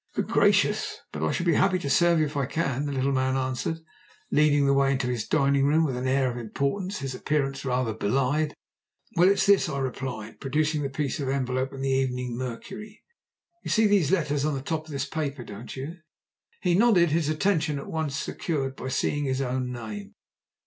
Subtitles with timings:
[0.15, 1.01] "Good gracious!
[1.11, 3.81] But I shall be happy to serve you if I can," the little man answered,
[4.31, 7.93] leading the way into his dining room with an air of importance his appearance rather
[7.93, 8.55] belied.
[9.13, 11.91] "What is it?" "Well, it's this," I replied, producing the piece of envelope and the
[11.91, 13.03] Evening Mercury.
[13.61, 15.97] "You see these letters on the top of this paper, don't you?"
[16.61, 20.15] He nodded, his attention at once secured by seeing his own name.